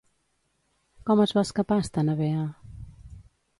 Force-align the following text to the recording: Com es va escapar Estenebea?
Com 1.09 1.21
es 1.27 1.35
va 1.39 1.45
escapar 1.49 1.79
Estenebea? 1.83 2.49